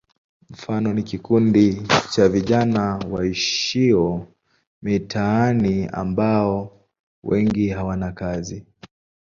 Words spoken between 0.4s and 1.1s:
Mfano ni